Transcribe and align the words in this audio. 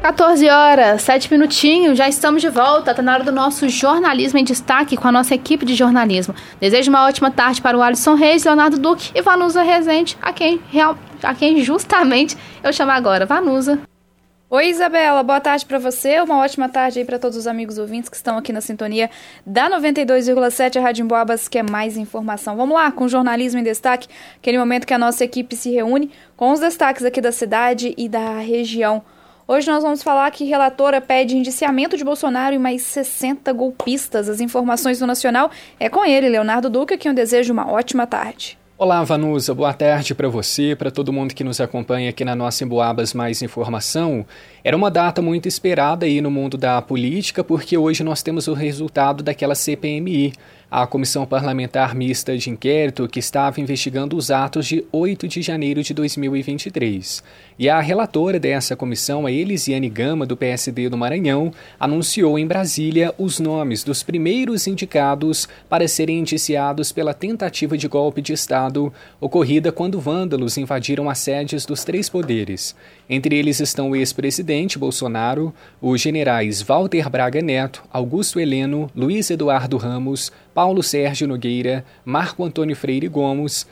14 0.00 0.48
horas, 0.48 1.02
7 1.02 1.28
minutinhos, 1.30 1.98
já 1.98 2.08
estamos 2.08 2.40
de 2.40 2.48
volta. 2.48 2.92
Está 2.92 3.02
na 3.02 3.14
hora 3.14 3.24
do 3.24 3.32
nosso 3.32 3.68
jornalismo 3.68 4.38
em 4.38 4.44
destaque 4.44 4.96
com 4.96 5.08
a 5.08 5.12
nossa 5.12 5.34
equipe 5.34 5.66
de 5.66 5.74
jornalismo. 5.74 6.34
Desejo 6.60 6.88
uma 6.88 7.04
ótima 7.04 7.32
tarde 7.32 7.60
para 7.60 7.76
o 7.76 7.82
Alisson 7.82 8.14
Reis, 8.14 8.44
Leonardo 8.44 8.78
Duque 8.78 9.10
e 9.12 9.20
Vanusa 9.20 9.60
Rezende, 9.62 10.16
a 10.22 10.32
quem, 10.32 10.60
real, 10.70 10.96
a 11.20 11.34
quem 11.34 11.60
justamente 11.64 12.36
eu 12.62 12.72
chamo 12.72 12.92
agora. 12.92 13.26
Vanusa. 13.26 13.80
Oi, 14.48 14.68
Isabela, 14.68 15.22
boa 15.24 15.40
tarde 15.40 15.66
para 15.66 15.80
você. 15.80 16.20
Uma 16.20 16.38
ótima 16.38 16.68
tarde 16.68 17.00
aí 17.00 17.04
para 17.04 17.18
todos 17.18 17.36
os 17.36 17.48
amigos 17.48 17.76
ouvintes 17.76 18.08
que 18.08 18.16
estão 18.16 18.38
aqui 18.38 18.52
na 18.52 18.60
sintonia 18.60 19.10
da 19.44 19.68
92,7 19.68 20.80
Rádio 20.80 21.02
Emboabas, 21.02 21.48
que 21.48 21.58
é 21.58 21.62
mais 21.62 21.96
informação. 21.96 22.56
Vamos 22.56 22.76
lá, 22.76 22.90
com 22.92 23.08
jornalismo 23.08 23.60
em 23.60 23.64
destaque, 23.64 24.08
aquele 24.36 24.58
momento 24.58 24.86
que 24.86 24.94
a 24.94 24.98
nossa 24.98 25.24
equipe 25.24 25.56
se 25.56 25.70
reúne 25.70 26.12
com 26.36 26.52
os 26.52 26.60
destaques 26.60 27.04
aqui 27.04 27.20
da 27.20 27.32
cidade 27.32 27.92
e 27.98 28.08
da 28.08 28.38
região. 28.38 29.02
Hoje 29.50 29.66
nós 29.66 29.82
vamos 29.82 30.02
falar 30.02 30.30
que 30.30 30.44
relatora 30.44 31.00
pede 31.00 31.34
indiciamento 31.34 31.96
de 31.96 32.04
Bolsonaro 32.04 32.54
e 32.54 32.58
mais 32.58 32.82
60 32.82 33.50
golpistas. 33.54 34.28
As 34.28 34.42
informações 34.42 34.98
do 34.98 35.06
Nacional 35.06 35.50
é 35.80 35.88
com 35.88 36.04
ele, 36.04 36.28
Leonardo 36.28 36.68
Duque, 36.68 36.98
que 36.98 37.08
eu 37.08 37.14
desejo 37.14 37.54
uma 37.54 37.66
ótima 37.66 38.06
tarde. 38.06 38.58
Olá, 38.76 39.02
Vanusa. 39.02 39.54
Boa 39.54 39.72
tarde 39.72 40.14
para 40.14 40.28
você, 40.28 40.76
para 40.76 40.90
todo 40.90 41.14
mundo 41.14 41.34
que 41.34 41.42
nos 41.42 41.62
acompanha 41.62 42.10
aqui 42.10 42.26
na 42.26 42.36
nossa 42.36 42.62
Emboabas 42.62 43.14
Mais 43.14 43.40
Informação. 43.40 44.26
Era 44.62 44.76
uma 44.76 44.90
data 44.90 45.22
muito 45.22 45.48
esperada 45.48 46.04
aí 46.04 46.20
no 46.20 46.30
mundo 46.30 46.58
da 46.58 46.82
política, 46.82 47.42
porque 47.42 47.78
hoje 47.78 48.04
nós 48.04 48.22
temos 48.22 48.48
o 48.48 48.52
resultado 48.52 49.22
daquela 49.22 49.54
CPMI, 49.54 50.34
a 50.70 50.86
Comissão 50.86 51.24
Parlamentar 51.24 51.94
Mista 51.94 52.36
de 52.36 52.50
Inquérito 52.50 53.08
que 53.08 53.18
estava 53.18 53.60
investigando 53.60 54.16
os 54.16 54.30
atos 54.30 54.66
de 54.66 54.84
8 54.92 55.26
de 55.26 55.40
janeiro 55.40 55.82
de 55.82 55.94
2023. 55.94 57.22
E 57.58 57.68
a 57.68 57.80
relatora 57.80 58.38
dessa 58.38 58.76
comissão, 58.76 59.26
a 59.26 59.32
Elisiane 59.32 59.88
Gama, 59.88 60.26
do 60.26 60.36
PSD 60.36 60.88
do 60.88 60.96
Maranhão, 60.96 61.50
anunciou 61.80 62.38
em 62.38 62.46
Brasília 62.46 63.14
os 63.18 63.40
nomes 63.40 63.82
dos 63.82 64.02
primeiros 64.02 64.66
indicados 64.66 65.48
para 65.68 65.88
serem 65.88 66.18
indiciados 66.18 66.92
pela 66.92 67.14
tentativa 67.14 67.76
de 67.76 67.88
golpe 67.88 68.20
de 68.20 68.32
Estado 68.32 68.92
ocorrida 69.20 69.72
quando 69.72 70.00
vândalos 70.00 70.58
invadiram 70.58 71.08
as 71.08 71.18
sedes 71.18 71.64
dos 71.64 71.82
três 71.82 72.08
poderes. 72.08 72.76
Entre 73.08 73.36
eles 73.36 73.58
estão 73.58 73.90
o 73.90 73.96
ex-presidente 73.96 74.78
Bolsonaro, 74.78 75.52
os 75.80 76.00
generais 76.00 76.60
Walter 76.60 77.08
Braga 77.08 77.40
Neto, 77.40 77.82
Augusto 77.90 78.38
Heleno, 78.38 78.90
Luiz 78.94 79.30
Eduardo 79.30 79.78
Ramos, 79.78 80.30
Paulo 80.58 80.82
Sérgio 80.82 81.28
Nogueira, 81.28 81.84
Marco 82.04 82.42
Antônio 82.42 82.74
Freire 82.74 83.06
Gomes, 83.06 83.64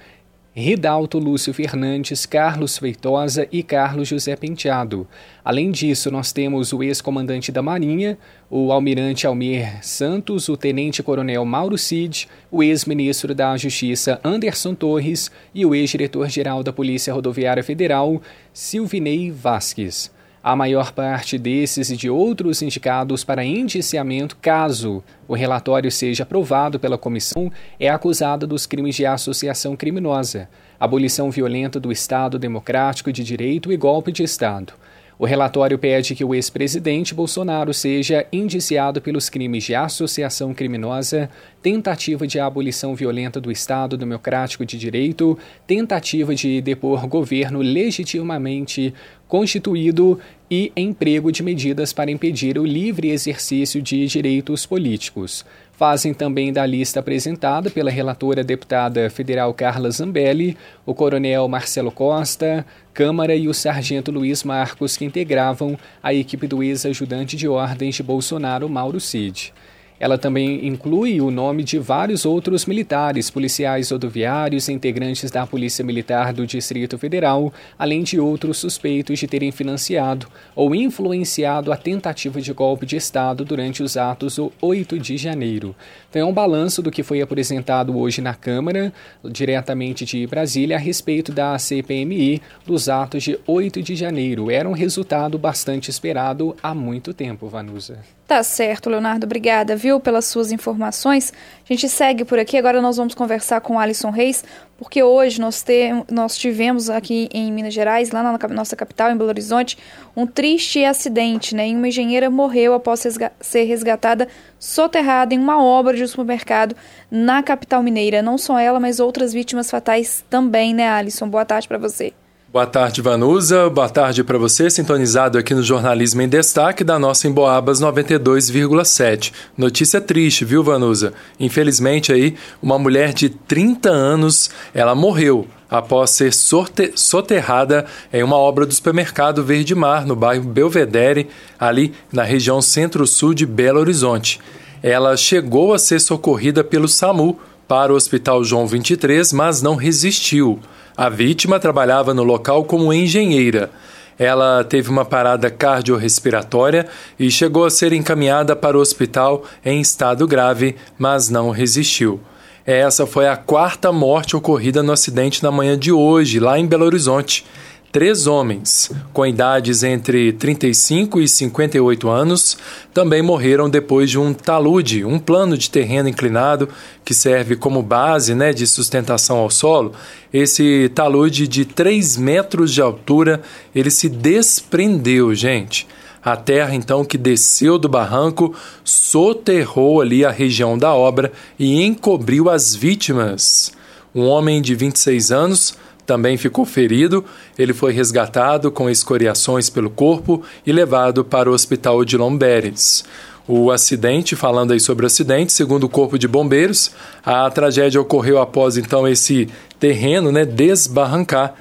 Ridalto 0.55 1.19
Lúcio 1.19 1.53
Fernandes, 1.53 2.25
Carlos 2.27 2.78
Feitosa 2.78 3.48
e 3.51 3.61
Carlos 3.65 4.06
José 4.06 4.37
Penteado. 4.37 5.05
Além 5.45 5.73
disso, 5.73 6.12
nós 6.12 6.31
temos 6.31 6.73
o 6.73 6.84
ex-comandante 6.84 7.51
da 7.51 7.61
Marinha, 7.61 8.17
o 8.48 8.70
almirante 8.70 9.27
Almir 9.27 9.84
Santos, 9.84 10.48
o 10.48 10.56
tenente-coronel 10.56 11.45
Mauro 11.45 11.77
Cid, 11.77 12.28
o 12.53 12.62
ex-ministro 12.62 13.34
da 13.34 13.56
Justiça 13.56 14.21
Anderson 14.23 14.73
Torres 14.73 15.28
e 15.53 15.67
o 15.67 15.75
ex-diretor-geral 15.75 16.62
da 16.62 16.73
Polícia 16.73 17.12
Rodoviária 17.12 17.65
Federal, 17.65 18.23
Silvinei 18.53 19.33
Vasques. 19.33 20.15
A 20.47 20.55
maior 20.55 20.92
parte 20.92 21.39
desses 21.39 21.91
e 21.91 21.97
de 21.97 22.08
outros 22.08 22.62
indicados 22.62 23.25
para 23.25 23.44
indiciamento, 23.44 24.36
caso 24.41 25.03
o 25.27 25.34
relatório 25.34 25.91
seja 25.91 26.22
aprovado 26.22 26.78
pela 26.78 26.97
comissão, 26.97 27.50
é 27.80 27.88
acusada 27.88 28.47
dos 28.47 28.64
crimes 28.64 28.94
de 28.94 29.05
associação 29.05 29.75
criminosa, 29.75 30.48
abolição 30.78 31.33
violenta 31.33 31.80
do 31.80 31.91
Estado 31.91 32.38
Democrático 32.38 33.11
de 33.11 33.25
Direito 33.25 33.72
e 33.72 33.77
golpe 33.77 34.12
de 34.12 34.22
Estado. 34.22 34.75
O 35.19 35.25
relatório 35.25 35.78
pede 35.78 36.14
que 36.14 36.22
o 36.22 36.34
ex-presidente 36.34 37.14
Bolsonaro 37.14 37.72
seja 37.72 38.27
indiciado 38.31 39.00
pelos 39.00 39.31
crimes 39.31 39.64
de 39.64 39.75
associação 39.75 40.53
criminosa, 40.53 41.31
tentativa 41.62 42.27
de 42.27 42.39
abolição 42.39 42.94
violenta 42.94 43.41
do 43.41 43.50
Estado 43.50 43.97
Democrático 43.97 44.66
de 44.66 44.77
Direito, 44.77 45.38
tentativa 45.66 46.34
de 46.34 46.60
depor 46.60 47.06
governo 47.06 47.62
legitimamente 47.62 48.93
constituído 49.27 50.21
e 50.50 50.71
emprego 50.77 51.33
de 51.33 51.43
medidas 51.43 51.94
para 51.94 52.10
impedir 52.10 52.59
o 52.59 52.65
livre 52.65 53.10
exercício 53.10 53.81
de 53.81 54.06
direitos 54.06 54.66
políticos. 54.66 55.47
Fazem 55.76 56.14
também 56.14 56.54
da 56.54 56.64
lista 56.64 57.00
apresentada 57.00 57.69
pela 57.69 57.91
relatora 57.91 58.42
deputada 58.42 59.10
federal 59.10 59.53
Carla 59.53 59.91
Zambelli, 59.91 60.56
o 60.87 60.94
coronel 60.94 61.47
Marcelo 61.48 61.92
Costa, 61.92 62.64
Câmara 62.94 63.37
e 63.37 63.47
o 63.47 63.53
sargento 63.53 64.10
Luiz 64.10 64.42
Marcos, 64.42 64.97
que 64.97 65.04
integravam 65.04 65.78
a 66.03 66.15
equipe 66.15 66.47
do 66.47 66.62
ex-ajudante 66.62 67.36
de 67.36 67.47
ordens 67.47 67.94
de 67.94 68.03
Bolsonaro, 68.03 68.70
Mauro 68.70 68.98
Cid. 68.98 69.53
Ela 69.99 70.19
também 70.19 70.67
inclui 70.67 71.21
o 71.21 71.31
nome 71.31 71.65
de 71.65 71.79
vários 71.79 72.27
outros 72.27 72.67
militares, 72.67 73.31
policiais 73.31 73.91
rodoviários 73.91 74.69
integrantes 74.69 75.31
da 75.31 75.47
Polícia 75.47 75.84
Militar 75.84 76.33
do 76.33 76.47
Distrito 76.47 76.99
Federal, 76.99 77.53
além 77.79 78.03
de 78.03 78.21
outros 78.21 78.59
suspeitos 78.59 79.19
de 79.19 79.27
terem 79.27 79.51
financiado 79.51 80.27
ou 80.55 80.75
influenciado 80.75 81.73
a 81.73 81.77
tentativa 81.77 82.41
de 82.41 82.53
golpe 82.53 82.84
de 82.84 82.97
Estado 82.97 83.45
durante 83.45 83.83
os 83.83 83.97
atos 83.97 84.37
do 84.37 84.53
8 84.61 84.99
de 84.99 85.17
janeiro. 85.17 85.75
Então 86.11 86.23
é 86.23 86.25
um 86.25 86.33
balanço 86.33 86.83
do 86.83 86.91
que 86.91 87.03
foi 87.03 87.21
apresentado 87.21 87.97
hoje 87.97 88.21
na 88.21 88.34
Câmara, 88.34 88.93
diretamente 89.25 90.05
de 90.05 90.27
Brasília, 90.27 90.77
a 90.77 90.81
respeito 90.81 91.33
da 91.33 91.59
CPMI 91.59 92.43
dos 92.67 92.89
atos 92.89 93.23
de 93.23 93.39
8 93.47 93.83
de 93.83 93.97
janeiro. 93.97 94.51
Era 94.51 94.69
um 94.69 94.73
resultado 94.73 95.39
bastante 95.39 95.91
esperado 95.91 96.55
há 96.63 96.75
muito 96.75 97.15
tempo, 97.15 97.49
Vanusa. 97.49 97.99
Tá 98.26 98.42
certo, 98.42 98.91
Leonardo. 98.91 99.25
Obrigada, 99.25 99.76
viu, 99.76 100.00
pelas 100.00 100.25
suas 100.25 100.50
informações. 100.50 101.32
A 101.64 101.72
gente 101.72 101.88
segue 101.88 102.25
por 102.25 102.41
aqui. 102.41 102.56
Agora 102.56 102.82
nós 102.82 102.97
vamos 102.97 103.14
conversar 103.14 103.60
com 103.60 103.78
Alisson 103.78 104.10
Reis, 104.10 104.42
porque 104.76 105.00
hoje 105.00 105.41
nós, 105.41 105.62
te, 105.62 105.91
nós 106.10 106.36
tivemos 106.36 106.91
aqui 106.91 107.28
em 107.32 107.53
Minas 107.53 107.72
Gerais, 107.72 108.10
lá 108.10 108.25
na 108.25 108.48
nossa 108.48 108.75
capital, 108.75 109.12
em 109.12 109.16
Belo 109.16 109.28
Horizonte, 109.28 109.78
um 110.16 110.26
triste 110.26 110.84
acidente, 110.84 111.54
né? 111.54 111.69
Uma 111.69 111.86
engenheira 111.86 112.28
morreu 112.28 112.75
após 112.75 113.06
ser 113.41 113.62
resgatada 113.62 114.26
soterrada 114.59 115.32
em 115.32 115.38
uma 115.38 115.62
obra 115.62 115.97
de 115.97 116.03
um 116.03 116.09
supermercado 116.09 116.75
na 117.09 117.44
capital 117.44 117.81
mineira. 117.81 118.22
Não 118.22 118.36
só 118.36 118.59
ela, 118.59 118.81
mas 118.81 118.98
outras 118.98 119.32
vítimas 119.32 119.70
fatais 119.70 120.25
também, 120.28 120.75
né, 120.75 120.88
Alisson? 120.88 121.28
Boa 121.28 121.44
tarde 121.44 121.69
para 121.69 121.78
você. 121.78 122.12
Boa 122.53 122.65
tarde, 122.65 123.03
Vanusa. 123.03 123.69
Boa 123.69 123.89
tarde 123.89 124.23
para 124.23 124.39
você, 124.39 124.71
sintonizado 124.71 125.37
aqui 125.37 125.53
no 125.53 125.65
Jornalismo 125.65 126.23
em 126.23 126.29
Destaque 126.29 126.84
da 126.84 126.97
nossa 126.97 127.27
Emboabas 127.27 127.81
92,7. 127.81 129.33
Notícia 129.59 130.01
triste, 130.01 130.45
viu, 130.45 130.62
Vanusa? 130.62 131.12
Infelizmente 131.41 132.12
aí, 132.12 132.37
uma 132.62 132.79
mulher 132.79 133.12
de 133.12 133.29
30 133.31 133.91
anos, 133.91 134.49
ela 134.73 134.95
morreu 134.95 135.49
após 135.69 136.11
ser 136.11 136.33
soterrada 136.33 137.84
em 138.12 138.23
uma 138.23 138.37
obra 138.37 138.65
do 138.65 138.73
supermercado 138.73 139.43
Verde 139.43 139.75
Mar, 139.75 140.07
no 140.07 140.15
bairro 140.15 140.45
Belvedere, 140.45 141.28
ali 141.59 141.95
na 142.13 142.23
região 142.23 142.63
centro-sul 142.63 143.34
de 143.34 143.45
Belo 143.45 143.81
Horizonte. 143.81 144.41
Ela 144.84 145.17
chegou 145.17 145.75
a 145.75 145.81
ser 145.81 146.01
socorrida 146.01 146.63
pelo 146.63 146.87
SAMU 146.87 147.41
para 147.67 147.93
o 147.93 147.97
Hospital 147.97 148.45
João 148.45 148.69
23, 148.69 149.33
mas 149.33 149.61
não 149.61 149.75
resistiu. 149.75 150.61
A 150.97 151.11
vítima 151.11 151.61
trabalhava 151.61 152.15
no 152.15 152.23
local 152.23 152.65
como 152.65 152.91
engenheira. 152.91 153.71
Ela 154.19 154.65
teve 154.65 154.89
uma 154.89 155.05
parada 155.05 155.51
cardiorrespiratória 155.51 156.87
e 157.19 157.31
chegou 157.31 157.67
a 157.67 157.71
ser 157.71 157.93
encaminhada 157.93 158.57
para 158.57 158.79
o 158.79 158.81
hospital 158.81 159.45
em 159.62 159.79
estado 159.79 160.27
grave, 160.27 160.75
mas 160.99 161.29
não 161.29 161.51
resistiu. 161.51 162.19
Essa 162.65 163.07
foi 163.07 163.29
a 163.29 163.37
quarta 163.37 163.93
morte 163.93 164.34
ocorrida 164.34 164.83
no 164.83 164.91
acidente 164.91 165.43
na 165.43 165.53
manhã 165.53 165.79
de 165.79 165.93
hoje, 165.93 166.41
lá 166.41 166.59
em 166.59 166.67
Belo 166.67 166.87
Horizonte. 166.87 167.45
Três 167.92 168.26
homens, 168.26 168.91
com 169.12 169.24
idades 169.24 169.82
entre 169.82 170.32
35 170.32 171.21
e 171.21 171.27
58 171.27 172.09
anos, 172.10 172.59
também 172.92 173.22
morreram 173.22 173.71
depois 173.71 174.10
de 174.10 174.18
um 174.18 174.34
talude, 174.34 175.04
um 175.04 175.18
plano 175.18 175.56
de 175.56 175.71
terreno 175.71 176.09
inclinado 176.09 176.68
que 177.04 177.15
serve 177.15 177.56
como 177.56 177.83
base 177.83 178.34
né, 178.34 178.53
de 178.53 178.66
sustentação 178.66 179.38
ao 179.38 179.48
solo. 179.48 179.92
Esse 180.33 180.91
talude 180.94 181.48
de 181.48 181.65
3 181.65 182.18
metros 182.18 182.74
de 182.74 182.83
altura, 182.83 183.41
ele 183.74 183.91
se 183.91 184.10
desprendeu, 184.10 185.34
gente. 185.34 185.86
A 186.22 186.36
terra, 186.36 186.74
então, 186.74 187.04
que 187.04 187.16
desceu 187.16 187.78
do 187.78 187.89
barranco, 187.89 188.53
soterrou 188.82 190.00
ali 190.00 190.24
a 190.24 190.30
região 190.30 190.77
da 190.77 190.92
obra 190.92 191.32
e 191.59 191.82
encobriu 191.82 192.50
as 192.50 192.74
vítimas. 192.74 193.72
Um 194.12 194.27
homem 194.27 194.60
de 194.60 194.74
26 194.74 195.30
anos 195.30 195.78
também 196.06 196.36
ficou 196.36 196.64
ferido. 196.64 197.24
Ele 197.58 197.74
foi 197.74 197.92
resgatado 197.92 198.70
com 198.70 198.88
escoriações 198.88 199.68
pelo 199.68 199.91
corpo 199.91 200.42
e 200.64 200.72
levado 200.72 201.24
para 201.24 201.50
o 201.50 201.53
hospital 201.53 202.04
de 202.04 202.16
Lomberes. 202.16 203.04
O 203.48 203.70
acidente, 203.70 204.34
falando 204.34 204.72
aí 204.72 204.80
sobre 204.80 205.04
o 205.04 205.06
acidente, 205.06 205.53
segundo 205.53 205.84
o 205.84 205.88
Corpo 205.88 206.18
de 206.18 206.26
Bombeiros, 206.26 206.91
a 207.24 207.48
tragédia 207.48 208.00
ocorreu 208.00 208.41
após 208.41 208.76
então 208.76 209.06
esse 209.06 209.48
terreno 209.78 210.32
né, 210.32 210.44
desbarrancar 210.44 211.54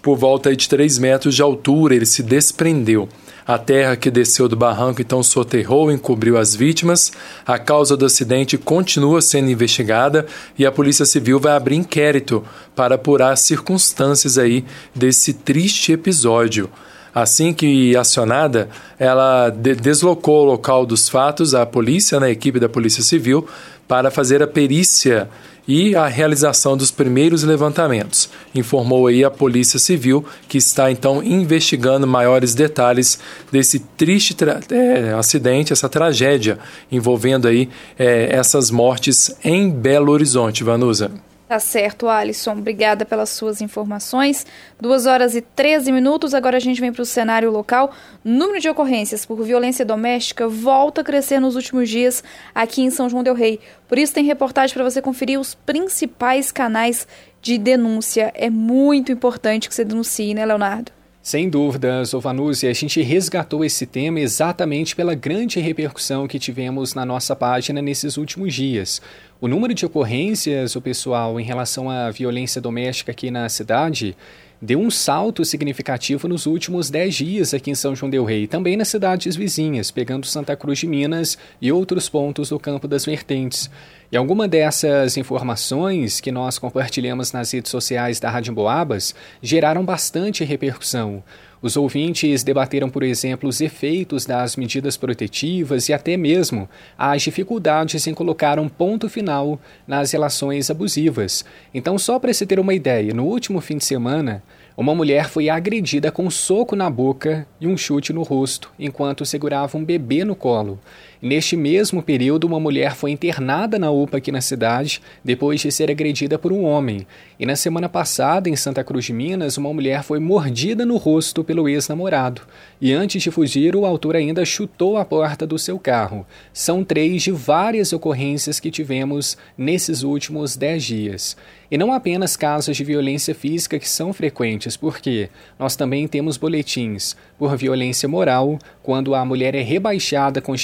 por 0.00 0.16
volta 0.16 0.56
de 0.56 0.66
3 0.66 0.98
metros 0.98 1.34
de 1.34 1.42
altura, 1.42 1.94
ele 1.94 2.06
se 2.06 2.22
desprendeu. 2.22 3.06
A 3.50 3.58
terra 3.58 3.96
que 3.96 4.12
desceu 4.12 4.46
do 4.46 4.54
barranco 4.54 5.02
então 5.02 5.24
soterrou 5.24 5.90
e 5.90 5.94
encobriu 5.96 6.38
as 6.38 6.54
vítimas. 6.54 7.10
A 7.44 7.58
causa 7.58 7.96
do 7.96 8.06
acidente 8.06 8.56
continua 8.56 9.20
sendo 9.20 9.50
investigada 9.50 10.24
e 10.56 10.64
a 10.64 10.70
Polícia 10.70 11.04
Civil 11.04 11.40
vai 11.40 11.56
abrir 11.56 11.74
inquérito 11.74 12.44
para 12.76 12.94
apurar 12.94 13.32
as 13.32 13.40
circunstâncias 13.40 14.38
aí 14.38 14.64
desse 14.94 15.32
triste 15.32 15.90
episódio. 15.90 16.70
Assim 17.12 17.52
que 17.52 17.96
acionada, 17.96 18.68
ela 18.96 19.50
de 19.50 19.74
deslocou 19.74 20.42
o 20.42 20.50
local 20.52 20.86
dos 20.86 21.08
fatos, 21.08 21.52
a 21.52 21.66
polícia, 21.66 22.20
na 22.20 22.26
né, 22.26 22.32
equipe 22.32 22.60
da 22.60 22.68
Polícia 22.68 23.02
Civil, 23.02 23.48
para 23.90 24.08
fazer 24.08 24.40
a 24.40 24.46
perícia 24.46 25.28
e 25.66 25.96
a 25.96 26.06
realização 26.06 26.76
dos 26.76 26.92
primeiros 26.92 27.42
levantamentos. 27.42 28.30
Informou 28.54 29.08
aí 29.08 29.24
a 29.24 29.30
Polícia 29.32 29.80
Civil, 29.80 30.24
que 30.48 30.58
está 30.58 30.92
então 30.92 31.20
investigando 31.20 32.06
maiores 32.06 32.54
detalhes 32.54 33.18
desse 33.50 33.80
triste 33.80 34.36
é, 34.70 35.12
acidente, 35.12 35.72
essa 35.72 35.88
tragédia 35.88 36.56
envolvendo 36.90 37.48
aí 37.48 37.68
é, 37.98 38.28
essas 38.30 38.70
mortes 38.70 39.34
em 39.42 39.68
Belo 39.68 40.12
Horizonte, 40.12 40.62
Vanusa. 40.62 41.10
Tá 41.50 41.58
certo, 41.58 42.08
Alisson. 42.08 42.52
Obrigada 42.52 43.04
pelas 43.04 43.28
suas 43.30 43.60
informações. 43.60 44.46
Duas 44.80 45.04
horas 45.04 45.34
e 45.34 45.40
13 45.40 45.90
minutos. 45.90 46.32
Agora 46.32 46.58
a 46.58 46.60
gente 46.60 46.80
vem 46.80 46.92
para 46.92 47.02
o 47.02 47.04
cenário 47.04 47.50
local. 47.50 47.90
número 48.22 48.60
de 48.60 48.68
ocorrências 48.68 49.26
por 49.26 49.42
violência 49.42 49.84
doméstica 49.84 50.46
volta 50.46 51.00
a 51.00 51.04
crescer 51.04 51.40
nos 51.40 51.56
últimos 51.56 51.88
dias 51.88 52.22
aqui 52.54 52.82
em 52.82 52.90
São 52.90 53.08
João 53.08 53.24
Del 53.24 53.34
Rei. 53.34 53.58
Por 53.88 53.98
isso 53.98 54.14
tem 54.14 54.22
reportagem 54.22 54.72
para 54.72 54.84
você 54.84 55.02
conferir 55.02 55.40
os 55.40 55.56
principais 55.56 56.52
canais 56.52 57.04
de 57.42 57.58
denúncia. 57.58 58.30
É 58.36 58.48
muito 58.48 59.10
importante 59.10 59.68
que 59.68 59.74
você 59.74 59.84
denuncie, 59.84 60.32
né, 60.34 60.46
Leonardo? 60.46 60.99
Sem 61.30 61.48
dúvidas, 61.48 62.12
Ovanuzi, 62.12 62.66
a 62.66 62.72
gente 62.72 63.00
resgatou 63.02 63.64
esse 63.64 63.86
tema 63.86 64.18
exatamente 64.18 64.96
pela 64.96 65.14
grande 65.14 65.60
repercussão 65.60 66.26
que 66.26 66.40
tivemos 66.40 66.92
na 66.92 67.06
nossa 67.06 67.36
página 67.36 67.80
nesses 67.80 68.16
últimos 68.16 68.52
dias. 68.52 69.00
O 69.40 69.46
número 69.46 69.72
de 69.72 69.86
ocorrências, 69.86 70.74
o 70.74 70.82
pessoal, 70.82 71.38
em 71.38 71.44
relação 71.44 71.88
à 71.88 72.10
violência 72.10 72.60
doméstica 72.60 73.12
aqui 73.12 73.30
na 73.30 73.48
cidade, 73.48 74.16
deu 74.60 74.78
um 74.78 74.90
salto 74.90 75.44
significativo 75.44 76.28
nos 76.28 76.44
últimos 76.46 76.90
10 76.90 77.14
dias 77.14 77.54
aqui 77.54 77.70
em 77.70 77.74
São 77.74 77.96
João 77.96 78.10
del 78.10 78.24
Rei, 78.24 78.46
também 78.46 78.76
nas 78.76 78.88
cidades 78.88 79.34
vizinhas, 79.34 79.90
pegando 79.90 80.26
Santa 80.26 80.54
Cruz 80.54 80.80
de 80.80 80.86
Minas 80.86 81.38
e 81.60 81.72
outros 81.72 82.08
pontos 82.08 82.50
do 82.50 82.58
Campo 82.58 82.86
das 82.86 83.04
Vertentes. 83.04 83.70
E 84.12 84.16
alguma 84.16 84.46
dessas 84.46 85.16
informações 85.16 86.20
que 86.20 86.32
nós 86.32 86.58
compartilhamos 86.58 87.32
nas 87.32 87.52
redes 87.52 87.70
sociais 87.70 88.20
da 88.20 88.28
Rádio 88.28 88.52
Boabas 88.52 89.14
geraram 89.40 89.84
bastante 89.84 90.44
repercussão. 90.44 91.22
Os 91.62 91.76
ouvintes 91.76 92.42
debateram, 92.42 92.88
por 92.88 93.02
exemplo, 93.02 93.46
os 93.46 93.60
efeitos 93.60 94.24
das 94.24 94.56
medidas 94.56 94.96
protetivas 94.96 95.88
e 95.88 95.92
até 95.92 96.16
mesmo 96.16 96.66
as 96.96 97.20
dificuldades 97.20 98.06
em 98.06 98.14
colocar 98.14 98.58
um 98.58 98.68
ponto 98.68 99.10
final 99.10 99.60
nas 99.86 100.10
relações 100.10 100.70
abusivas. 100.70 101.44
Então, 101.74 101.98
só 101.98 102.18
para 102.18 102.32
se 102.32 102.46
ter 102.46 102.58
uma 102.58 102.72
ideia, 102.72 103.12
no 103.12 103.24
último 103.24 103.60
fim 103.60 103.76
de 103.76 103.84
semana, 103.84 104.42
uma 104.74 104.94
mulher 104.94 105.28
foi 105.28 105.50
agredida 105.50 106.10
com 106.10 106.24
um 106.24 106.30
soco 106.30 106.74
na 106.74 106.88
boca 106.88 107.46
e 107.60 107.66
um 107.66 107.76
chute 107.76 108.14
no 108.14 108.22
rosto 108.22 108.72
enquanto 108.78 109.26
segurava 109.26 109.76
um 109.76 109.84
bebê 109.84 110.24
no 110.24 110.34
colo. 110.34 110.78
Neste 111.22 111.54
mesmo 111.54 112.02
período, 112.02 112.46
uma 112.46 112.58
mulher 112.58 112.94
foi 112.94 113.10
internada 113.10 113.78
na 113.78 113.90
UPA 113.90 114.16
aqui 114.16 114.32
na 114.32 114.40
cidade 114.40 115.02
depois 115.22 115.60
de 115.60 115.70
ser 115.70 115.90
agredida 115.90 116.38
por 116.38 116.50
um 116.50 116.64
homem. 116.64 117.06
E 117.38 117.44
na 117.44 117.54
semana 117.56 117.90
passada, 117.90 118.48
em 118.48 118.56
Santa 118.56 118.82
Cruz 118.82 119.04
de 119.04 119.12
Minas, 119.12 119.58
uma 119.58 119.70
mulher 119.70 120.02
foi 120.02 120.18
mordida 120.18 120.86
no 120.86 120.96
rosto 120.96 121.44
pelo 121.44 121.68
ex-namorado. 121.68 122.40
E 122.80 122.94
antes 122.94 123.22
de 123.22 123.30
fugir, 123.30 123.76
o 123.76 123.84
autor 123.84 124.16
ainda 124.16 124.46
chutou 124.46 124.96
a 124.96 125.04
porta 125.04 125.46
do 125.46 125.58
seu 125.58 125.78
carro. 125.78 126.26
São 126.54 126.82
três 126.82 127.22
de 127.22 127.30
várias 127.30 127.92
ocorrências 127.92 128.58
que 128.58 128.70
tivemos 128.70 129.36
nesses 129.58 130.02
últimos 130.02 130.56
dez 130.56 130.82
dias. 130.84 131.36
E 131.70 131.78
não 131.78 131.92
apenas 131.92 132.36
casos 132.36 132.76
de 132.76 132.82
violência 132.82 133.32
física 133.32 133.78
que 133.78 133.88
são 133.88 134.12
frequentes, 134.12 134.76
porque 134.76 135.28
nós 135.56 135.76
também 135.76 136.08
temos 136.08 136.36
boletins 136.36 137.14
por 137.38 137.56
violência 137.56 138.08
moral, 138.08 138.58
quando 138.82 139.14
a 139.14 139.24
mulher 139.24 139.54
é 139.54 139.62
rebaixada 139.62 140.40
com 140.40 140.56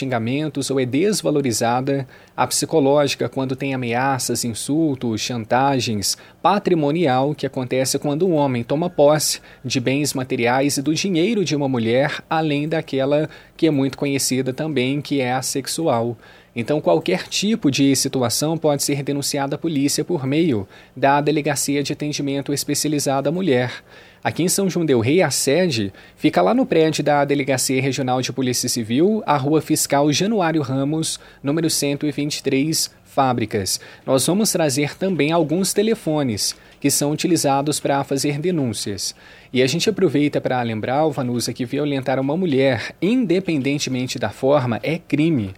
xingamentos 0.46 0.70
ou 0.70 0.80
é 0.80 0.86
desvalorizada, 0.86 2.06
a 2.36 2.46
psicológica, 2.46 3.28
quando 3.28 3.56
tem 3.56 3.74
ameaças, 3.74 4.44
insultos, 4.44 5.20
chantagens, 5.20 6.16
patrimonial, 6.42 7.34
que 7.34 7.46
acontece 7.46 7.98
quando 7.98 8.26
um 8.26 8.34
homem 8.34 8.62
toma 8.62 8.88
posse 8.88 9.40
de 9.64 9.80
bens 9.80 10.14
materiais 10.14 10.76
e 10.76 10.82
do 10.82 10.94
dinheiro 10.94 11.44
de 11.44 11.56
uma 11.56 11.68
mulher, 11.68 12.22
além 12.28 12.68
daquela 12.68 13.28
que 13.56 13.66
é 13.66 13.70
muito 13.70 13.98
conhecida 13.98 14.52
também, 14.52 15.00
que 15.00 15.20
é 15.20 15.32
a 15.32 15.42
sexual. 15.42 16.16
Então, 16.54 16.80
qualquer 16.80 17.28
tipo 17.28 17.70
de 17.70 17.94
situação 17.94 18.56
pode 18.56 18.82
ser 18.82 19.02
denunciada 19.02 19.56
à 19.56 19.58
polícia 19.58 20.02
por 20.02 20.26
meio 20.26 20.66
da 20.96 21.20
Delegacia 21.20 21.82
de 21.82 21.92
Atendimento 21.92 22.52
Especializado 22.52 23.28
à 23.28 23.32
Mulher. 23.32 23.84
Aqui 24.26 24.42
em 24.42 24.48
São 24.48 24.68
João 24.68 24.84
Del 24.84 24.98
Rei, 24.98 25.22
a 25.22 25.30
sede 25.30 25.92
fica 26.16 26.42
lá 26.42 26.52
no 26.52 26.66
prédio 26.66 27.04
da 27.04 27.24
Delegacia 27.24 27.80
Regional 27.80 28.20
de 28.20 28.32
Polícia 28.32 28.68
Civil, 28.68 29.22
a 29.24 29.36
Rua 29.36 29.60
Fiscal 29.60 30.12
Januário 30.12 30.62
Ramos, 30.62 31.20
número 31.40 31.70
123, 31.70 32.90
Fábricas. 33.04 33.78
Nós 34.04 34.26
vamos 34.26 34.50
trazer 34.50 34.98
também 34.98 35.30
alguns 35.30 35.72
telefones 35.72 36.56
que 36.80 36.90
são 36.90 37.12
utilizados 37.12 37.78
para 37.78 38.02
fazer 38.02 38.40
denúncias. 38.40 39.14
E 39.52 39.62
a 39.62 39.66
gente 39.68 39.88
aproveita 39.88 40.40
para 40.40 40.60
lembrar, 40.60 41.06
Vanusa, 41.06 41.52
que 41.52 41.64
violentar 41.64 42.18
uma 42.18 42.36
mulher, 42.36 42.96
independentemente 43.00 44.18
da 44.18 44.30
forma, 44.30 44.80
é 44.82 44.98
crime. 44.98 45.54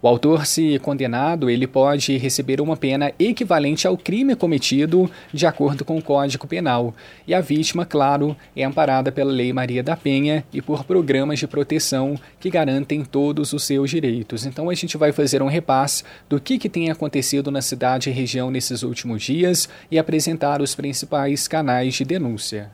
O 0.00 0.06
autor, 0.06 0.46
se 0.46 0.78
condenado, 0.78 1.50
ele 1.50 1.66
pode 1.66 2.16
receber 2.18 2.60
uma 2.60 2.76
pena 2.76 3.12
equivalente 3.18 3.84
ao 3.84 3.96
crime 3.96 4.36
cometido 4.36 5.10
de 5.34 5.44
acordo 5.44 5.84
com 5.84 5.98
o 5.98 6.02
Código 6.02 6.46
Penal. 6.46 6.94
E 7.26 7.34
a 7.34 7.40
vítima, 7.40 7.84
claro, 7.84 8.36
é 8.54 8.62
amparada 8.62 9.10
pela 9.10 9.32
Lei 9.32 9.52
Maria 9.52 9.82
da 9.82 9.96
Penha 9.96 10.44
e 10.52 10.62
por 10.62 10.84
programas 10.84 11.40
de 11.40 11.48
proteção 11.48 12.14
que 12.38 12.48
garantem 12.48 13.04
todos 13.04 13.52
os 13.52 13.64
seus 13.64 13.90
direitos. 13.90 14.46
Então 14.46 14.70
a 14.70 14.74
gente 14.74 14.96
vai 14.96 15.10
fazer 15.10 15.42
um 15.42 15.48
repasse 15.48 16.04
do 16.28 16.40
que, 16.40 16.58
que 16.58 16.68
tem 16.68 16.92
acontecido 16.92 17.50
na 17.50 17.60
cidade 17.60 18.08
e 18.08 18.12
região 18.12 18.52
nesses 18.52 18.84
últimos 18.84 19.20
dias 19.20 19.68
e 19.90 19.98
apresentar 19.98 20.62
os 20.62 20.76
principais 20.76 21.48
canais 21.48 21.94
de 21.94 22.04
denúncia. 22.04 22.70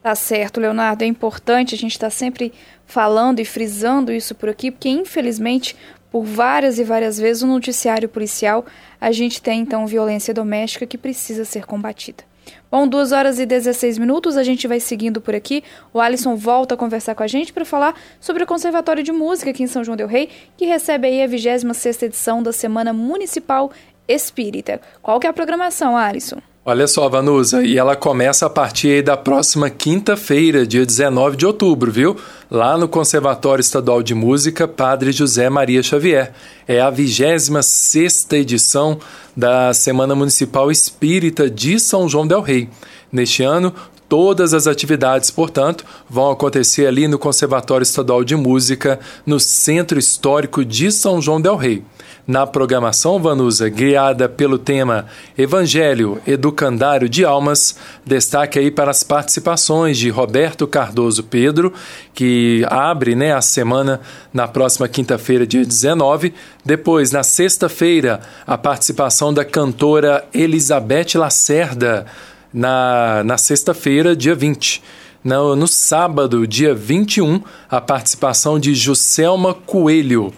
Tá 0.00 0.14
certo, 0.14 0.60
Leonardo. 0.60 1.02
É 1.02 1.06
importante 1.06 1.74
a 1.74 1.78
gente 1.78 1.92
estar 1.92 2.08
tá 2.08 2.10
sempre 2.10 2.52
falando 2.86 3.40
e 3.40 3.44
frisando 3.44 4.12
isso 4.12 4.34
por 4.34 4.48
aqui, 4.48 4.70
porque 4.70 4.88
infelizmente 4.88 5.76
por 6.12 6.22
várias 6.22 6.78
e 6.78 6.84
várias 6.84 7.18
vezes 7.18 7.42
no 7.42 7.54
noticiário 7.54 8.08
policial, 8.08 8.66
a 9.00 9.10
gente 9.10 9.40
tem 9.40 9.60
então 9.60 9.86
violência 9.86 10.34
doméstica 10.34 10.86
que 10.86 10.98
precisa 10.98 11.46
ser 11.46 11.64
combatida. 11.64 12.22
Bom, 12.70 12.86
2 12.86 13.12
horas 13.12 13.38
e 13.38 13.46
16 13.46 13.98
minutos, 13.98 14.36
a 14.36 14.42
gente 14.42 14.68
vai 14.68 14.78
seguindo 14.78 15.20
por 15.20 15.34
aqui. 15.34 15.64
O 15.92 16.00
Alisson 16.00 16.36
volta 16.36 16.74
a 16.74 16.78
conversar 16.78 17.14
com 17.14 17.22
a 17.22 17.26
gente 17.26 17.52
para 17.52 17.64
falar 17.64 17.94
sobre 18.20 18.42
o 18.42 18.46
Conservatório 18.46 19.02
de 19.02 19.12
Música 19.12 19.50
aqui 19.50 19.62
em 19.62 19.66
São 19.66 19.82
João 19.82 19.96
del 19.96 20.06
Rei, 20.06 20.28
que 20.56 20.66
recebe 20.66 21.06
aí 21.06 21.22
a 21.22 21.28
26ª 21.28 22.02
edição 22.02 22.42
da 22.42 22.52
Semana 22.52 22.92
Municipal 22.92 23.70
Espírita. 24.06 24.80
Qual 25.00 25.18
que 25.18 25.26
é 25.26 25.30
a 25.30 25.32
programação, 25.32 25.96
Alisson? 25.96 26.40
Olha 26.64 26.86
só, 26.86 27.08
Vanusa, 27.08 27.64
e 27.64 27.76
ela 27.76 27.96
começa 27.96 28.46
a 28.46 28.50
partir 28.50 29.02
da 29.02 29.16
próxima 29.16 29.68
quinta-feira, 29.68 30.64
dia 30.64 30.86
19 30.86 31.36
de 31.36 31.44
outubro, 31.44 31.90
viu? 31.90 32.16
Lá 32.48 32.78
no 32.78 32.86
Conservatório 32.86 33.60
Estadual 33.60 34.00
de 34.00 34.14
Música 34.14 34.68
Padre 34.68 35.10
José 35.10 35.50
Maria 35.50 35.82
Xavier. 35.82 36.32
É 36.68 36.80
a 36.80 36.88
26 36.88 38.28
edição 38.34 39.00
da 39.36 39.74
Semana 39.74 40.14
Municipal 40.14 40.70
Espírita 40.70 41.50
de 41.50 41.80
São 41.80 42.08
João 42.08 42.28
del 42.28 42.40
Rei. 42.40 42.68
Neste 43.10 43.42
ano, 43.42 43.74
todas 44.12 44.52
as 44.52 44.66
atividades, 44.66 45.30
portanto, 45.30 45.86
vão 46.06 46.30
acontecer 46.30 46.86
ali 46.86 47.08
no 47.08 47.18
Conservatório 47.18 47.82
Estadual 47.82 48.22
de 48.22 48.36
Música, 48.36 49.00
no 49.24 49.40
Centro 49.40 49.98
Histórico 49.98 50.66
de 50.66 50.92
São 50.92 51.18
João 51.18 51.40
del 51.40 51.56
Rei 51.56 51.82
na 52.26 52.46
programação 52.46 53.20
Vanusa, 53.20 53.68
guiada 53.68 54.28
pelo 54.28 54.58
tema 54.58 55.06
Evangelho 55.36 56.20
Educandário 56.26 57.08
de 57.08 57.24
Almas, 57.24 57.76
destaque 58.04 58.58
aí 58.58 58.70
para 58.70 58.90
as 58.90 59.02
participações 59.02 59.98
de 59.98 60.08
Roberto 60.08 60.66
Cardoso 60.66 61.24
Pedro, 61.24 61.72
que 62.14 62.64
abre 62.68 63.16
né, 63.16 63.34
a 63.34 63.40
semana 63.40 64.00
na 64.32 64.46
próxima 64.46 64.86
quinta-feira, 64.86 65.46
dia 65.46 65.64
19. 65.64 66.32
Depois, 66.64 67.10
na 67.10 67.22
sexta-feira, 67.22 68.20
a 68.46 68.56
participação 68.56 69.34
da 69.34 69.44
cantora 69.44 70.24
Elizabeth 70.32 71.16
Lacerda, 71.16 72.06
na, 72.52 73.22
na 73.24 73.38
sexta-feira, 73.38 74.14
dia 74.14 74.34
20. 74.34 74.82
No, 75.24 75.54
no 75.54 75.68
sábado, 75.68 76.46
dia 76.46 76.74
21, 76.74 77.42
a 77.70 77.80
participação 77.80 78.58
de 78.58 78.74
Juscelma 78.74 79.54
Coelho 79.54 80.32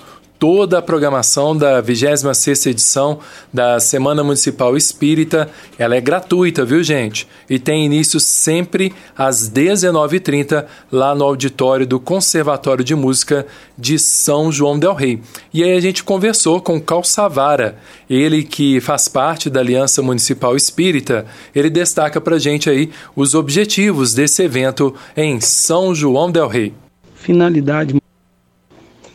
toda 0.45 0.77
a 0.77 0.83
programação 0.83 1.57
da 1.57 1.83
26ª 1.83 2.67
edição 2.67 3.19
da 3.51 3.81
Semana 3.81 4.23
Municipal 4.23 4.77
Espírita. 4.77 5.49
Ela 5.79 5.97
é 5.97 6.03
gratuita, 6.03 6.67
viu, 6.67 6.83
gente? 6.83 7.27
E 7.49 7.59
tem 7.59 7.87
início 7.87 8.21
sempre 8.21 8.93
às 9.17 9.49
19h30 9.49 10.67
lá 10.93 11.15
no 11.15 11.25
auditório 11.25 11.87
do 11.87 11.99
Conservatório 11.99 12.85
de 12.85 12.95
Música 12.95 13.47
de 13.79 13.99
São 13.99 14.53
João 14.53 14.79
del 14.79 14.93
Rei. 14.93 15.23
E 15.51 15.65
aí 15.65 15.75
a 15.75 15.81
gente 15.81 16.05
conversou 16.05 16.61
com 16.61 16.79
Cal 16.79 17.03
Savara, 17.03 17.79
ele 18.11 18.43
que 18.43 18.83
faz 18.83 19.09
parte 19.09 19.49
da 19.49 19.61
Aliança 19.61 20.03
Municipal 20.03 20.55
Espírita. 20.55 21.25
Ele 21.55 21.71
destaca 21.71 22.21
pra 22.21 22.39
gente 22.39 22.69
aí 22.69 22.91
os 23.17 23.35
objetivos 23.35 24.13
desse 24.13 24.43
evento 24.43 24.95
em 25.17 25.41
São 25.41 25.95
João 25.95 26.31
del 26.31 26.49
Rei. 26.49 26.75
Finalidade 27.15 28.04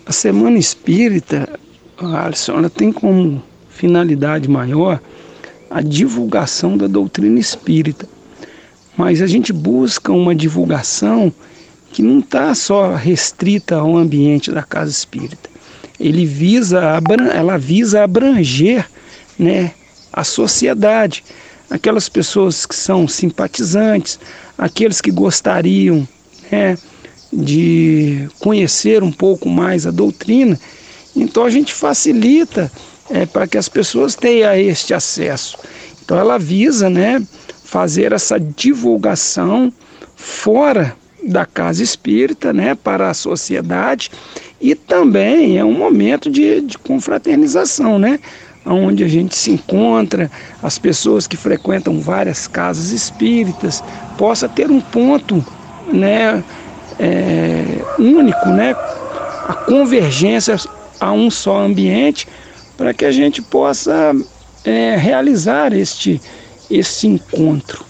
a 0.09 0.11
Semana 0.11 0.57
Espírita, 0.57 1.47
Alisson, 1.95 2.53
ela 2.53 2.69
tem 2.69 2.91
como 2.91 3.43
finalidade 3.69 4.49
maior 4.49 4.99
a 5.69 5.83
divulgação 5.83 6.75
da 6.75 6.87
doutrina 6.87 7.39
espírita. 7.39 8.09
Mas 8.97 9.21
a 9.21 9.27
gente 9.27 9.53
busca 9.53 10.11
uma 10.11 10.33
divulgação 10.33 11.31
que 11.91 12.01
não 12.01 12.21
está 12.21 12.55
só 12.55 12.95
restrita 12.95 13.75
ao 13.75 13.95
ambiente 13.95 14.51
da 14.51 14.63
casa 14.63 14.89
espírita. 14.89 15.47
Ele 15.99 16.25
visa, 16.25 16.81
ela 17.31 17.59
visa 17.59 18.03
abranger 18.03 18.89
né, 19.37 19.73
a 20.11 20.23
sociedade, 20.23 21.23
aquelas 21.69 22.09
pessoas 22.09 22.65
que 22.65 22.75
são 22.75 23.07
simpatizantes, 23.07 24.19
aqueles 24.57 25.01
que 25.01 25.11
gostariam 25.11 26.07
né, 26.51 26.79
de 27.31 28.27
conhecer 28.39 29.03
um 29.03 29.11
pouco 29.11 29.49
mais 29.49 29.85
a 29.85 29.91
doutrina. 29.91 30.59
Então 31.15 31.45
a 31.45 31.49
gente 31.49 31.73
facilita 31.73 32.71
é, 33.09 33.25
para 33.25 33.47
que 33.47 33.57
as 33.57 33.69
pessoas 33.69 34.15
tenham 34.15 34.53
este 34.55 34.93
acesso. 34.93 35.57
Então 36.03 36.17
ela 36.17 36.37
visa 36.37 36.89
né, 36.89 37.21
fazer 37.63 38.11
essa 38.13 38.39
divulgação 38.39 39.71
fora 40.15 40.95
da 41.23 41.45
casa 41.45 41.83
espírita 41.83 42.53
né, 42.53 42.75
para 42.75 43.09
a 43.09 43.13
sociedade 43.13 44.09
e 44.59 44.73
também 44.73 45.57
é 45.57 45.63
um 45.65 45.73
momento 45.73 46.29
de, 46.29 46.61
de 46.61 46.77
confraternização, 46.77 47.99
né? 47.99 48.19
onde 48.65 49.03
a 49.03 49.07
gente 49.07 49.35
se 49.35 49.51
encontra, 49.51 50.29
as 50.61 50.77
pessoas 50.77 51.25
que 51.25 51.37
frequentam 51.37 51.99
várias 51.99 52.47
casas 52.47 52.91
espíritas, 52.91 53.83
possa 54.17 54.47
ter 54.47 54.69
um 54.69 54.81
ponto 54.81 55.43
né, 55.91 56.43
é, 56.99 57.63
único, 57.97 58.49
né? 58.49 58.75
a 59.47 59.53
convergência 59.53 60.55
a 60.99 61.11
um 61.11 61.31
só 61.31 61.57
ambiente, 61.57 62.27
para 62.77 62.93
que 62.93 63.03
a 63.05 63.11
gente 63.11 63.41
possa 63.41 64.13
é, 64.63 64.95
realizar 64.95 65.73
este, 65.73 66.21
este 66.69 67.07
encontro. 67.07 67.88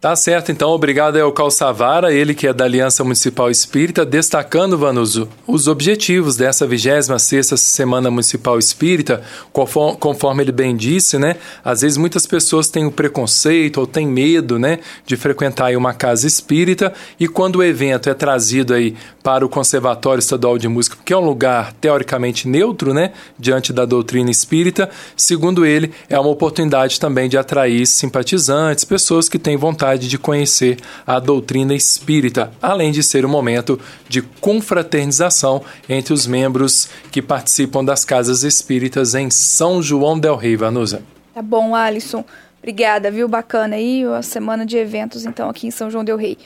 Tá 0.00 0.14
certo, 0.14 0.52
então, 0.52 0.70
obrigado 0.70 1.16
ao 1.16 1.32
Calçavara, 1.32 2.14
ele 2.14 2.32
que 2.32 2.46
é 2.46 2.52
da 2.52 2.64
Aliança 2.64 3.02
Municipal 3.02 3.50
Espírita, 3.50 4.06
destacando, 4.06 4.78
Vanuso, 4.78 5.28
os 5.44 5.66
objetivos 5.66 6.36
dessa 6.36 6.68
26ª 6.68 7.56
Semana 7.56 8.08
Municipal 8.08 8.60
Espírita, 8.60 9.20
conforme, 9.52 10.44
ele 10.44 10.52
bem 10.52 10.76
disse, 10.76 11.18
né? 11.18 11.34
Às 11.64 11.80
vezes 11.80 11.98
muitas 11.98 12.28
pessoas 12.28 12.68
têm 12.68 12.86
o 12.86 12.92
preconceito 12.92 13.78
ou 13.80 13.88
têm 13.88 14.06
medo, 14.06 14.56
né, 14.56 14.78
de 15.04 15.16
frequentar 15.16 15.76
uma 15.76 15.92
casa 15.92 16.28
espírita, 16.28 16.92
e 17.18 17.26
quando 17.26 17.56
o 17.56 17.64
evento 17.64 18.08
é 18.08 18.14
trazido 18.14 18.74
aí 18.74 18.94
para 19.20 19.44
o 19.44 19.48
Conservatório 19.48 20.20
Estadual 20.20 20.58
de 20.58 20.68
Música, 20.68 20.96
que 21.04 21.12
é 21.12 21.16
um 21.16 21.26
lugar 21.26 21.72
teoricamente 21.72 22.46
neutro, 22.46 22.94
né, 22.94 23.10
diante 23.36 23.72
da 23.72 23.84
doutrina 23.84 24.30
espírita, 24.30 24.88
segundo 25.16 25.66
ele, 25.66 25.90
é 26.08 26.16
uma 26.20 26.30
oportunidade 26.30 27.00
também 27.00 27.28
de 27.28 27.36
atrair 27.36 27.84
simpatizantes, 27.84 28.84
pessoas 28.84 29.28
que 29.28 29.40
têm 29.40 29.56
vontade 29.56 29.88
vontade 29.98 30.08
de 30.08 30.18
conhecer 30.18 30.78
a 31.04 31.18
doutrina 31.18 31.74
espírita, 31.74 32.52
além 32.62 32.92
de 32.92 33.02
ser 33.02 33.26
um 33.26 33.28
momento 33.28 33.78
de 34.08 34.22
confraternização 34.22 35.62
entre 35.88 36.14
os 36.14 36.26
membros 36.26 36.88
que 37.10 37.20
participam 37.20 37.84
das 37.84 38.04
casas 38.04 38.44
espíritas 38.44 39.14
em 39.14 39.28
São 39.28 39.82
João 39.82 40.18
del 40.18 40.36
Rei, 40.36 40.56
Vanusa. 40.56 41.02
Tá 41.34 41.42
bom, 41.42 41.74
Alisson. 41.74 42.24
Obrigada, 42.58 43.10
viu? 43.10 43.28
Bacana 43.28 43.76
aí 43.76 44.04
a 44.04 44.22
semana 44.22 44.64
de 44.64 44.76
eventos, 44.76 45.24
então, 45.24 45.50
aqui 45.50 45.66
em 45.66 45.70
São 45.70 45.90
João 45.90 46.04
del 46.04 46.16
Rei. 46.16 46.38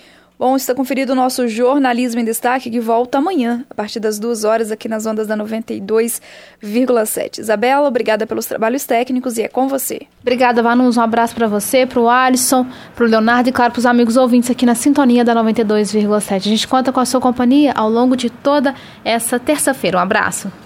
Bom, 0.42 0.56
está 0.56 0.74
conferido 0.74 1.12
o 1.12 1.14
nosso 1.14 1.46
Jornalismo 1.46 2.20
em 2.20 2.24
Destaque, 2.24 2.68
que 2.68 2.80
volta 2.80 3.18
amanhã, 3.18 3.64
a 3.70 3.74
partir 3.74 4.00
das 4.00 4.18
duas 4.18 4.42
horas, 4.42 4.72
aqui 4.72 4.88
nas 4.88 5.06
ondas 5.06 5.28
da 5.28 5.36
92,7. 5.36 7.38
Isabela, 7.38 7.86
obrigada 7.86 8.26
pelos 8.26 8.44
trabalhos 8.44 8.84
técnicos 8.84 9.38
e 9.38 9.42
é 9.42 9.48
com 9.48 9.68
você. 9.68 10.00
Obrigada, 10.20 10.60
Vanus. 10.60 10.96
Um 10.96 11.00
abraço 11.00 11.32
para 11.32 11.46
você, 11.46 11.86
para 11.86 12.00
o 12.00 12.08
Alisson, 12.08 12.66
para 12.92 13.04
o 13.04 13.08
Leonardo 13.08 13.50
e, 13.50 13.52
claro, 13.52 13.70
para 13.70 13.78
os 13.78 13.86
amigos 13.86 14.16
ouvintes 14.16 14.50
aqui 14.50 14.66
na 14.66 14.74
sintonia 14.74 15.24
da 15.24 15.32
92,7. 15.32 16.34
A 16.34 16.38
gente 16.40 16.66
conta 16.66 16.92
com 16.92 16.98
a 16.98 17.04
sua 17.04 17.20
companhia 17.20 17.70
ao 17.76 17.88
longo 17.88 18.16
de 18.16 18.28
toda 18.28 18.74
essa 19.04 19.38
terça-feira. 19.38 19.98
Um 19.98 20.00
abraço. 20.00 20.52